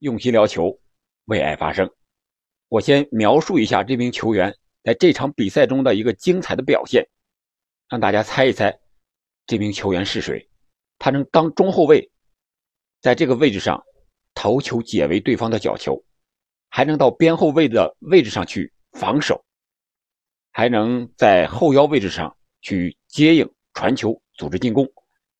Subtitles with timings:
[0.00, 0.78] 用心聊球，
[1.24, 1.90] 为爱发声。
[2.68, 7.04] 我先描述一下这名球员在这场比赛中的一个精彩的表现，
[7.88, 8.78] 让大家猜一猜
[9.46, 10.48] 这名球员是谁。
[11.00, 12.10] 他能当中后卫，
[13.00, 13.82] 在这个位置上
[14.34, 16.04] 头球解围对方的角球，
[16.68, 19.44] 还能到边后卫的位置上去防守，
[20.52, 24.88] 还能在后腰位置上去接应传球、组织进攻，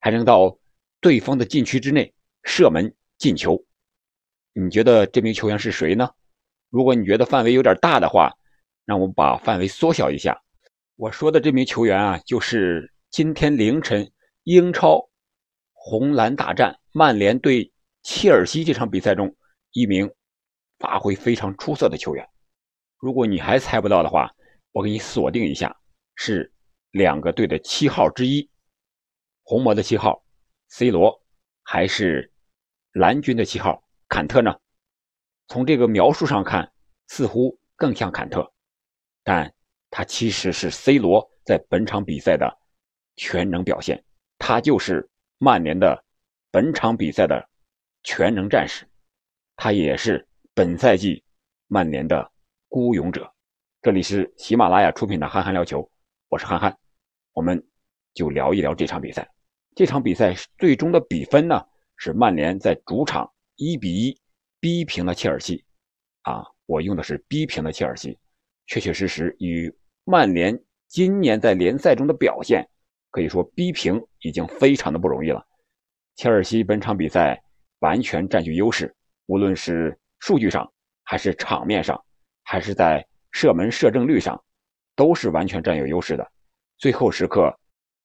[0.00, 0.58] 还能到
[1.00, 2.12] 对方的禁区之内
[2.42, 3.64] 射门进球。
[4.60, 6.10] 你觉得这名球员是谁呢？
[6.68, 8.36] 如果你觉得范围有点大的话，
[8.84, 10.36] 让我们把范围缩小一下。
[10.96, 14.10] 我说的这名球员啊，就是今天凌晨
[14.42, 15.08] 英超。
[15.80, 17.72] 红蓝大战，曼联对
[18.02, 19.34] 切尔西这场比赛中，
[19.70, 20.12] 一名
[20.80, 22.28] 发挥非常出色的球员。
[22.98, 24.34] 如果你还猜不到的话，
[24.72, 25.74] 我给你锁定一下，
[26.16, 26.52] 是
[26.90, 28.50] 两个队的七号之一，
[29.44, 30.22] 红魔的七号
[30.68, 31.22] C 罗，
[31.62, 32.30] 还是
[32.92, 34.54] 蓝军的七号坎特呢？
[35.48, 36.72] 从这个描述上看，
[37.06, 38.52] 似乎更像坎特，
[39.22, 39.52] 但
[39.90, 42.58] 他其实是 C 罗在本场比赛的
[43.16, 44.04] 全能表现，
[44.38, 45.08] 他就是。
[45.40, 46.04] 曼联的
[46.50, 47.48] 本场比赛的
[48.02, 48.84] 全能战士，
[49.54, 51.22] 他也是本赛季
[51.68, 52.28] 曼联的
[52.68, 53.32] 孤勇者。
[53.80, 55.80] 这里是喜马拉雅出品的《憨憨聊球》，
[56.28, 56.76] 我是憨憨，
[57.34, 57.64] 我们
[58.14, 59.30] 就聊一聊这场比赛。
[59.76, 61.64] 这场比赛最终的比分呢
[61.96, 64.18] 是曼联在主场一比一
[64.60, 65.62] 逼平了切尔西。
[66.22, 68.16] 啊，我用的是逼平了切尔西，
[68.66, 69.70] 确确实实与
[70.04, 72.66] 曼联今年在联赛中的表现。
[73.10, 75.44] 可以说逼平已经非常的不容易了。
[76.14, 77.42] 切尔西本场比赛
[77.78, 78.94] 完全占据优势，
[79.26, 80.70] 无论是数据上，
[81.02, 81.98] 还是场面上，
[82.44, 84.40] 还是在射门射正率上，
[84.94, 86.32] 都是完全占有优势的。
[86.76, 87.58] 最后时刻，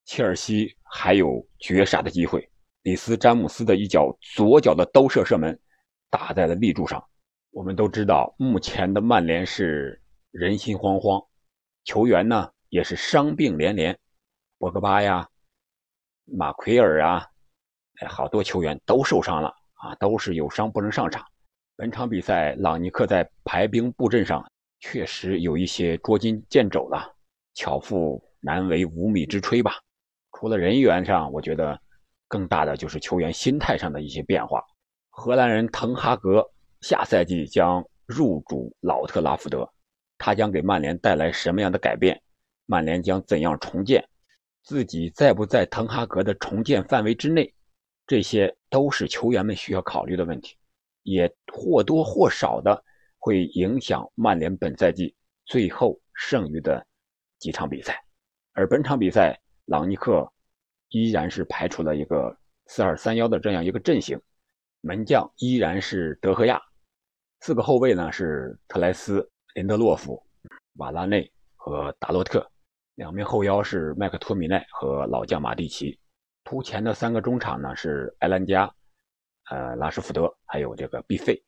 [0.06, 2.50] 切尔西还有绝杀的机会，
[2.84, 5.58] 里斯詹姆斯的一脚左脚的兜射射门
[6.09, 7.03] 打在了立柱上。
[7.52, 11.25] 我们都知道，目前的曼联是人心惶惶，
[11.86, 13.98] 球员呢也是伤病连连。
[14.58, 15.30] 博格巴呀，
[16.25, 17.25] 马奎尔啊，
[18.02, 21.25] 哎，好多球员都受伤了啊，都是有伤不能上场。
[21.75, 24.46] 本场比赛，朗尼克在排兵布阵上
[24.79, 27.16] 确实有一些捉襟见肘了，
[27.53, 29.74] 巧妇难为无米之炊吧。
[30.38, 31.79] 除了人员上，我觉得
[32.34, 34.60] 更大的就是球员心态上的一些变化。
[35.12, 36.44] 荷兰人滕哈格
[36.82, 39.72] 下赛季将入主老特拉福德，
[40.18, 42.20] 他将给曼联带来什么样的改变？
[42.66, 44.04] 曼联将怎样重建？
[44.64, 47.54] 自己在不在滕哈格的重建范围之内，
[48.08, 50.58] 这些都是球员们需要考虑的问题，
[51.04, 52.84] 也或多或少的
[53.20, 55.14] 会影响曼联本赛季
[55.46, 56.84] 最后剩余的
[57.38, 58.04] 几场比赛。
[58.54, 60.28] 而本场比赛，朗尼克
[60.94, 62.38] 依然是排出了一个
[62.68, 64.20] 四二三幺的这样一个阵型，
[64.81, 66.62] 门将依然是德赫亚，
[67.42, 70.24] 四个后卫呢是特莱斯、林德洛夫、
[70.76, 72.48] 瓦拉内和达洛特。
[72.94, 76.00] 两名后腰是麦克托米奈和老将马蒂奇，
[76.44, 78.72] 突前的三个中场呢是埃兰加、
[79.50, 81.44] 呃拉什福德还有这个毕费，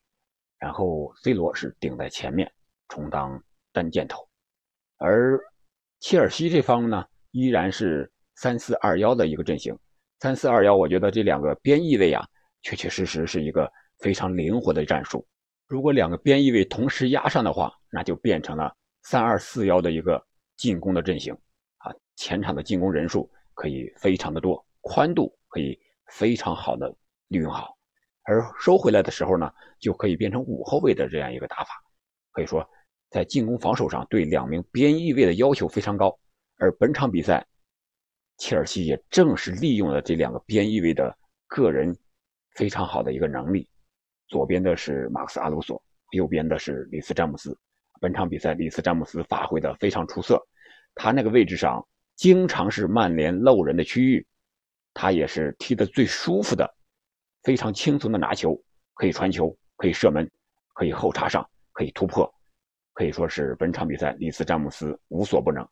[0.58, 2.52] 然后 C 罗是顶在前面
[2.88, 3.40] 充当
[3.72, 4.28] 单箭头，
[4.98, 5.38] 而
[6.00, 9.76] 切尔西这方呢依然是三四二幺的一个阵型，
[10.20, 12.24] 三四二幺，我觉得这两个边翼位啊，
[12.62, 15.26] 确确实实是一个非常灵活的战术。
[15.66, 20.24] 如果两个边翼位同时压上的话，那就变成了三二四幺的一个。
[20.58, 21.34] 进攻的阵型
[21.76, 26.90] 啊，前场的进攻人数可以非常的多，宽度可以非常好的
[27.28, 27.76] 利用好，
[28.22, 31.68] 而收回来的时候呢，就可以变成五后卫的这样一个打法。
[32.32, 32.66] 可以说，
[33.10, 36.18] 在进攻防守上对两名边翼位的要求非常高。
[36.56, 37.46] 而本场比赛，
[38.38, 41.16] 切尔西也正是利用了这两个边翼位的
[41.46, 41.96] 个人
[42.54, 43.68] 非常好的一个能力。
[44.28, 47.56] 左边的是马克斯阿鲁索，右边的是里斯詹姆斯。
[48.00, 50.38] 本场比赛，里斯詹姆斯发挥的非常出色，
[50.94, 51.82] 他那个位置上
[52.14, 54.26] 经常是曼联漏人的区域，
[54.92, 56.70] 他也是踢得最舒服的，
[57.42, 58.60] 非常轻松的拿球，
[58.94, 60.30] 可以传球，可以射门，
[60.74, 62.30] 可以后插上，可以突破，
[62.92, 65.66] 可以说是本场比赛里斯詹姆斯无所不能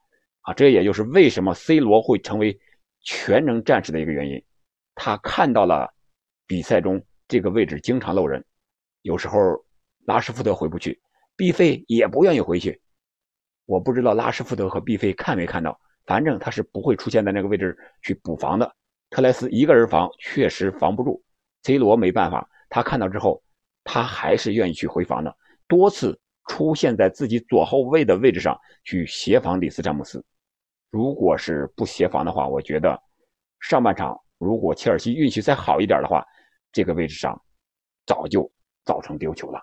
[0.44, 0.55] 啊！
[0.55, 2.58] 这也就是为什么 C 罗会成为
[3.02, 4.43] 全能战士的一个原因，
[4.94, 5.93] 他看到了
[6.46, 8.44] 比赛中这个位置经常漏人，
[9.02, 9.38] 有时候
[10.06, 11.00] 拉什福德回不去。
[11.37, 12.81] 毕费也不愿意回去，
[13.64, 18.76] 我不知道拉什福德和毕费看没看到，反正他是不会出现在那个位置去补防的。
[19.11, 21.20] 特莱斯一个人防确实防不住
[21.62, 23.43] ，C 罗没办法，他看到之后，
[23.82, 25.37] 他还是愿意去回防的，
[25.67, 26.17] 多次
[26.49, 30.25] 出现在自己左后卫的位置上去协防里斯詹姆斯。
[30.94, 32.96] 如果是不协防的话，我觉得
[33.58, 36.25] 上半场如果切尔西运气再好一点的话，
[36.70, 37.37] 这个位置上
[38.06, 38.49] 早就
[38.85, 39.61] 造成丢球了。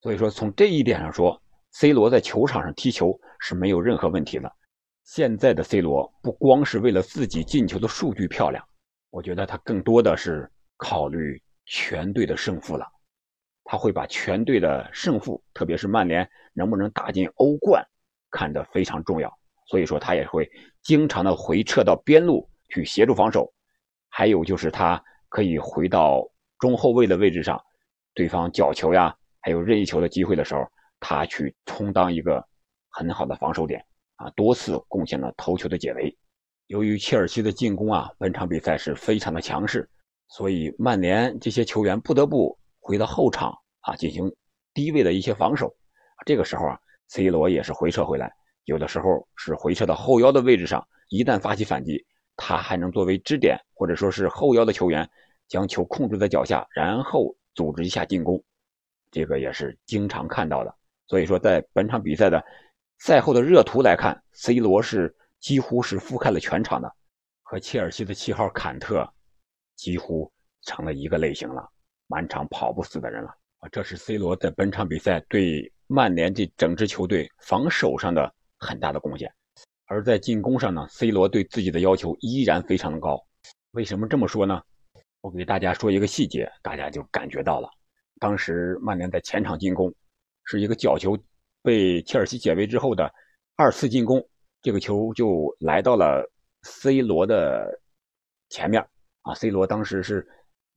[0.00, 1.38] 所以说，从这一点上说
[1.72, 4.50] ，C 罗在球场上踢球是没有任何问题的。
[5.04, 8.66] 现在的 C 罗不光是为了自己进球的数据漂亮，
[9.10, 12.90] 我觉得他更多的是考虑全队的胜负了。
[13.62, 17.86] 他会把全队的胜负，特别是曼联能不能打进欧冠，
[18.30, 19.30] 看得非常重要。
[19.66, 20.48] 所以说，他也会
[20.82, 23.52] 经常的回撤到边路去协助防守。
[24.08, 26.22] 还有就是，他可以回到
[26.58, 27.60] 中后卫的位置上，
[28.14, 30.66] 对方角球呀，还有任意球的机会的时候，
[31.00, 32.42] 他去充当一个
[32.88, 33.84] 很好的防守点
[34.16, 36.16] 啊，多次贡献了头球的解围。
[36.68, 39.88] 由于切尔西的进攻啊，本场比赛是非常的强势，
[40.28, 42.58] 所以曼联这些球员不得不。
[42.78, 44.32] 回到后场啊，进行
[44.72, 45.76] 低位的一些防守。
[46.24, 46.78] 这个时候啊
[47.08, 48.32] ，C 罗也是回撤回来，
[48.66, 50.86] 有的时候是回撤到后腰的位置上。
[51.08, 52.04] 一旦发起反击，
[52.36, 55.08] 他还能作为支点或者说是后腰的球员，
[55.48, 58.42] 将球控制在脚下，然后组织一下进攻。
[59.10, 60.74] 这个也是经常看到的。
[61.06, 62.44] 所以说，在本场比赛的
[62.98, 66.92] 赛后的热图来看，C 罗是几乎是覆盖了全场的，
[67.42, 69.08] 和切尔西的七号坎特
[69.76, 70.30] 几乎
[70.62, 71.66] 成了一个类型了。
[72.08, 73.28] 满场跑不死的人了
[73.58, 73.68] 啊！
[73.70, 79.32] 这是 C 罗在本场比赛对曼联这整支球队防守上的很大的贡献，
[79.86, 83.18] 而在进攻上呢，C 罗对自己的要求依然非常的高。
[83.72, 84.62] 为什么这么说呢？
[85.20, 87.68] 我给大家说一个细节，大家就感觉到了。
[88.18, 89.92] 当时曼联在前场进攻，
[90.44, 91.18] 是一个角球
[91.62, 93.12] 被切尔西解围之后的
[93.56, 94.26] 二次进攻，
[94.62, 96.28] 这个球就来到了
[96.62, 97.80] C 罗的
[98.48, 98.80] 前面
[99.22, 100.26] 啊！C 罗当时是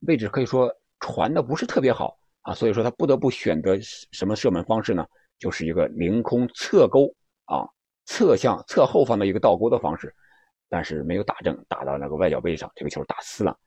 [0.00, 0.74] 位置可以说。
[1.02, 3.74] 传的不是特别好啊，所以说他不得不选择
[4.12, 5.02] 什么射门方式呢？
[5.38, 7.10] 就是一个凌空侧勾
[7.50, 7.66] 啊，
[8.04, 10.14] 侧向侧后方的一个倒钩的方式，
[10.68, 13.58] 但是没有打正，打到那个外脚背上，这个球打呲了。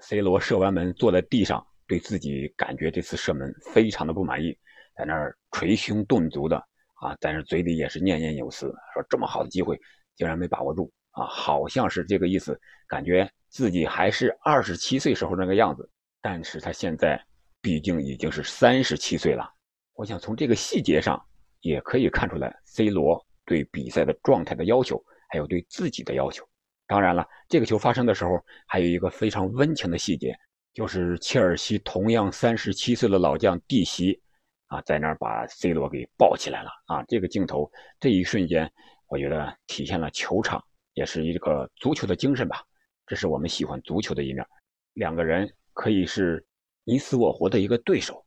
[0.00, 4.56] C 罗射完门坐在地上，对自己感觉这次射门非常的不满意，
[4.96, 6.56] 在那儿捶胸顿足的
[6.94, 9.78] 啊，但是嘴里也是念念有词，说这么好的机会
[10.16, 15.90] 竟然没把握住啊，好像是这个意思，感觉自己还是二十七岁时候那个样子。
[16.22, 17.22] 但是他现在
[17.60, 19.52] 毕竟已经是三十七岁了，
[19.94, 21.24] 我想从这个细节上
[21.60, 26.46] 也可以看出来，C 罗对比赛的状态的要求，还有对自己的要求。
[26.86, 30.38] 当然了，这个球发生的时候，还有一个非常温情的细节，
[30.72, 34.20] 就是切尔西同样三十七岁的老将蒂席
[34.68, 37.02] 啊，在那儿把 C 罗给抱起来了啊！
[37.08, 37.70] 这个镜头，
[38.00, 38.70] 这一瞬间，
[39.08, 40.62] 我觉得体现了球场，
[40.94, 42.62] 也是一个足球的精神吧。
[43.06, 44.46] 这是我们喜欢足球的一面，
[44.94, 45.52] 两个人。
[45.74, 46.44] 可以是
[46.82, 48.26] 你死我活的一个对手，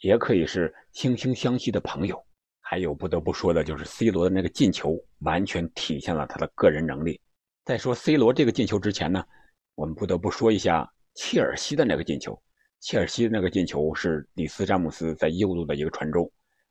[0.00, 2.22] 也可以是惺惺相惜的朋友。
[2.70, 7.20] 还有不得不说的就是 C 罗的那个进球，完全体现了他的个人能力。
[7.64, 9.24] 在说 C 罗这个进球之前呢，
[9.74, 12.40] 我们不得不说一下切尔西的那个进球。
[12.78, 16.30] 切尔西的那个进球是里斯詹姆斯在右路的一个传中，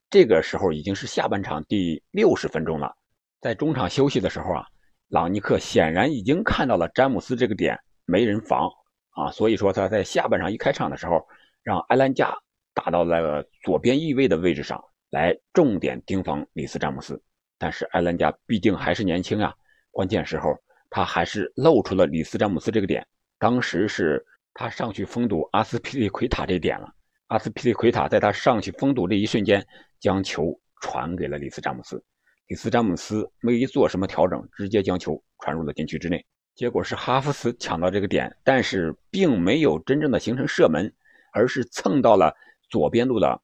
[0.09, 2.95] 这个时候已经是下半场第六十分钟了。
[3.41, 4.63] 在中场休息的时候啊，
[5.09, 8.69] 朗尼克显然已经看到了詹姆斯这个点没人防。
[9.09, 11.21] 啊，所以说他在下半场一开场的时候，
[11.61, 12.33] 让埃兰加
[12.73, 17.21] 打到了左边翼位的位置上来，重点盯防里斯詹姆斯。
[17.57, 19.53] 但是埃兰加毕竟还是年轻啊，
[19.91, 20.55] 关键时候
[20.89, 23.05] 他还是露出了里斯詹姆斯这个点。
[23.37, 26.87] 当时是他上去封堵阿斯皮利奎塔这点了，
[27.27, 29.65] 阿斯皮利奎塔在他上去封堵这一瞬间，
[29.99, 32.03] 将球传给了里斯詹姆斯。
[32.47, 36.25] 里斯詹姆斯没做什么调整，直接将球传入了禁区之内。
[36.55, 40.93] 结果是哈弗斯抢到这个点，但是并没有真正的形成射门，
[41.31, 42.35] 而是蹭到了
[42.69, 43.41] 左边路的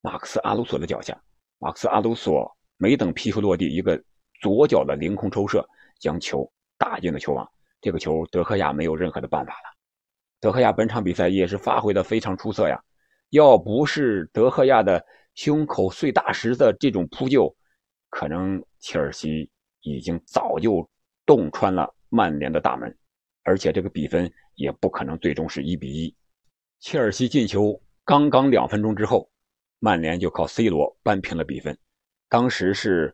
[0.00, 1.20] 马克思阿鲁索的脚下。
[1.58, 4.02] 马克思阿鲁索没等皮球落地，一个
[4.40, 5.66] 左脚的凌空抽射
[5.98, 7.48] 将球打进了球网。
[7.80, 9.76] 这个球德赫亚没有任何的办法了。
[10.40, 12.82] 德赫亚本场比赛也是发挥的非常出色呀，
[13.30, 15.04] 要不是德赫亚的
[15.34, 17.54] 胸口碎大石的这种扑救，
[18.08, 19.50] 可能切尔西
[19.82, 20.88] 已经早就
[21.24, 21.94] 洞穿了。
[22.12, 22.92] 曼联的大门，
[23.44, 26.12] 而且这个比分也不可能最终是一比一。
[26.80, 29.30] 切尔西进球刚刚两分钟之后，
[29.80, 31.76] 曼联就靠 C 罗扳平了比分。
[32.28, 33.12] 当时是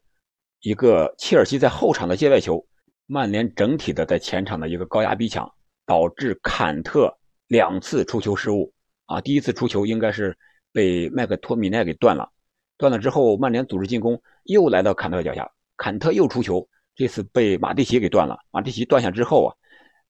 [0.61, 2.63] 一个切尔西在后场的界外球，
[3.07, 5.51] 曼联整体的在前场的一个高压逼抢，
[5.87, 8.71] 导致坎特两次出球失误。
[9.07, 10.37] 啊，第一次出球应该是
[10.73, 12.29] 被麦克托米奈给断了，
[12.77, 16.69] 断了之后，曼联组织进攻又来到坎特脚下，坎特又出球。
[16.97, 18.37] 这次被马蒂奇给断了。
[18.51, 19.55] 马蒂奇断下之后啊，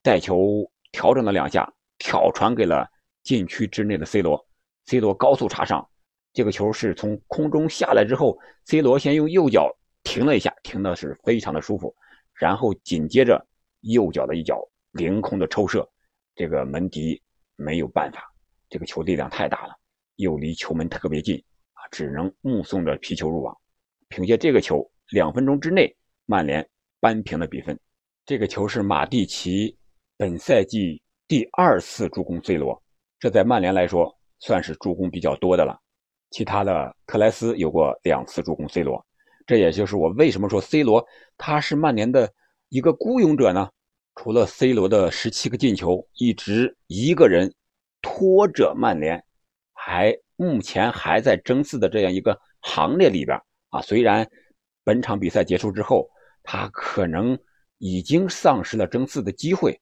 [0.01, 2.89] 带球调整了两下，挑传给了
[3.23, 4.43] 禁区之内的 C 罗。
[4.85, 5.87] C 罗高速插上，
[6.37, 11.95] 这个球是从空中下来之后，C 罗先用右脚停了一下，停的是非常的舒服，
[12.35, 13.43] 然后紧接着
[13.81, 15.89] 右脚的一脚凌空的抽射，
[16.35, 17.19] 这个门迪
[17.55, 18.31] 没有办法，
[18.69, 19.73] 这个球力量太大了。
[20.17, 23.57] 又离球门特别近啊，只能目送着皮球入网。
[24.07, 25.91] 凭借这个球，两分钟之内，
[26.27, 26.63] 曼联
[26.99, 27.75] 扳平了比分。
[28.27, 29.75] 这个球是马蒂奇
[30.17, 32.79] 本赛季第二次助攻 C 罗，
[33.17, 35.81] 这在曼联来说算是助攻比较多的了。
[36.29, 39.05] 其他的克莱斯有过两次助攻 C 罗，
[39.45, 41.05] 这也就是我为什么说 C 罗
[41.37, 42.31] 他是曼联的
[42.69, 43.69] 一个孤勇者呢？
[44.15, 47.53] 除了 C 罗的十七个进球，一直一个人
[48.01, 49.23] 拖着曼联，
[49.73, 53.81] 还目前还在争四的这样一个行列里边啊。
[53.81, 54.27] 虽然
[54.83, 56.09] 本场比赛结束之后，
[56.43, 57.37] 他可能
[57.77, 59.79] 已经丧失了争四的机会，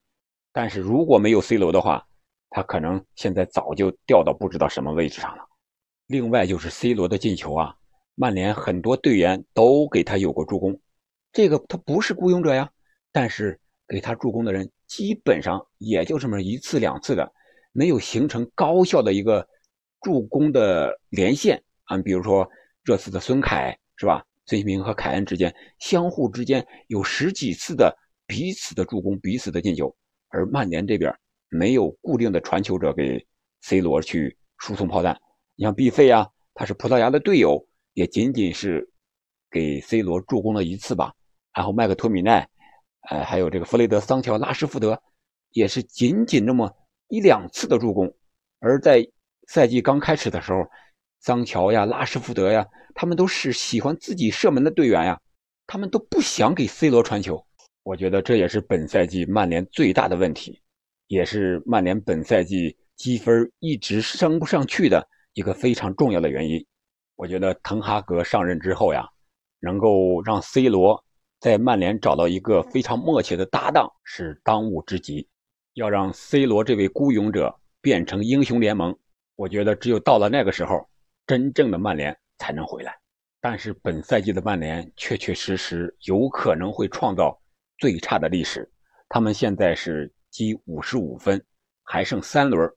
[0.51, 2.05] 但是如果没有 C 罗的话，
[2.49, 5.43] 他可能现在早就掉到不知道什么位置上了。
[6.07, 7.75] 另外就是 C 罗的进球啊，
[8.15, 10.79] 曼联很多队员都给他有过助攻，
[11.31, 12.71] 这个他不是雇佣者呀，
[13.11, 13.59] 但是。
[13.87, 17.31] 给他助攻的人基本上也就这么一次两次的，
[17.71, 19.47] 没有形成高效的一个
[20.01, 21.95] 助攻的连线啊。
[21.99, 22.49] 比如说
[22.83, 24.25] 这次的孙凯是吧？
[24.47, 27.95] 孙兴民和凯恩之间相互之间有十几次的
[28.25, 29.95] 彼此的助攻、彼此的进球，
[30.29, 31.15] 而曼联这边
[31.49, 33.23] 没有固定的传球者给
[33.61, 35.15] C 罗去输送炮弹。
[35.55, 38.89] 你像毕费啊，他是葡萄牙的队友，也仅仅是
[39.49, 41.13] 给 C 罗助攻了一次吧。
[41.53, 42.47] 然后麦克托米奈。
[43.07, 44.99] 呃，还有这个弗雷德、桑乔、拉什福德，
[45.51, 46.75] 也是仅仅那么
[47.07, 48.11] 一两次的助攻。
[48.57, 49.07] 而在
[49.47, 50.67] 赛季刚开始的时候，
[51.19, 55.21] 桑乔呀、拉什福德呀，他们都是喜欢自己射门的队员呀，
[55.67, 57.45] 他们都不想给 C 罗传球。
[57.83, 60.59] 我觉得这也是本赛季曼联最大的问题，
[61.05, 66.65] 也是曼联本赛季积分一直升不上去的一个非常重要的原因。
[67.15, 69.07] 我觉得滕哈格上任之后呀，
[69.59, 71.05] 能够让 C 罗。
[71.41, 75.27] 在曼联找到一个非常默契的搭档是当务之急，
[75.73, 78.97] 要让 C 罗这位孤勇者变成英雄联盟，
[79.35, 80.89] 我觉得只有到了那个时候，
[81.27, 82.97] 真正的曼联才能回来。
[83.41, 87.39] 但是本赛季的曼联确确实实有可能会创造
[87.77, 88.67] 最差的历史，
[89.07, 91.39] 他们现在是积五十五分，
[91.83, 92.67] 还剩三轮，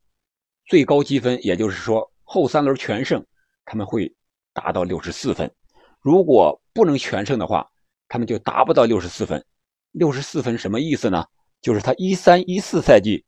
[0.67, 3.25] 最高积分也就是说后三轮全胜，
[3.65, 4.15] 他们会
[4.53, 5.51] 达到六十四分。
[6.03, 7.67] 如果不能全胜的话，
[8.07, 9.43] 他们就达不到六十四分，
[9.93, 11.25] 六十四分什么意思呢？
[11.63, 13.25] 就是他一三一四赛季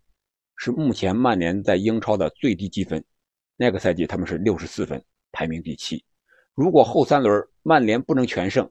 [0.57, 3.03] 是目前曼联在英超的最低积分，
[3.57, 5.03] 那个赛季他们是六十四分，
[5.33, 6.05] 排名第七。
[6.55, 8.71] 如果后三轮曼联不能全胜，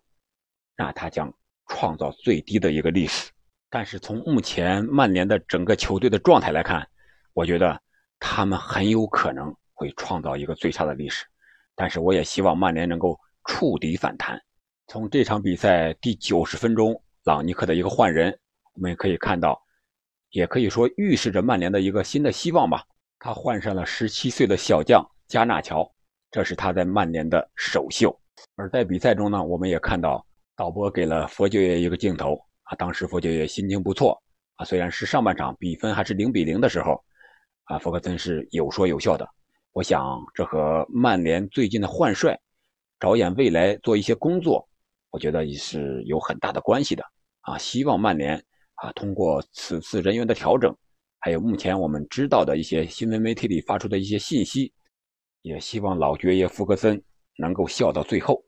[0.78, 1.34] 那他将
[1.66, 3.32] 创造最低的一个历史。
[3.68, 6.88] 但是从目前曼联的整个球队的状态来看，
[7.34, 7.82] 我觉得
[8.20, 11.26] 他们很有可能会创造一个最差的历史。
[11.74, 14.38] 但是我也希望曼联能够触底反弹。
[14.88, 18.38] 从这场比赛第九十分钟，朗尼克的一个换人，
[18.74, 19.58] 我们也可以看到，
[20.32, 22.84] 也可以说预示着曼联的一个新的希望吧。
[23.18, 25.90] 他换上了十七岁的小将加纳乔，
[26.30, 28.14] 这是他在曼联的首秀。
[28.56, 30.26] 而在比赛中呢，我们也看到
[30.58, 34.22] 导播给了佛爵爷一个镜头啊，当时佛爵爷心情不错
[34.56, 37.02] 啊，虽然是上半场比分还是零比零的时候，
[37.66, 39.26] 啊，福克森是有说有笑的。
[39.74, 42.38] 我想这和曼联最近的换帅，
[43.00, 44.68] 着眼未来做一些工作。
[45.12, 47.04] 我觉得也是有很大的关系的
[47.42, 47.58] 啊！
[47.58, 48.36] 希望曼联
[48.76, 50.76] 啊，通过此次人员的调整，
[51.20, 54.74] 还有目前我们知道的一些新闻媒体里发出的一些信息，
[55.42, 57.02] 也希望老爵爷福格森
[57.38, 58.44] 能够笑到最后。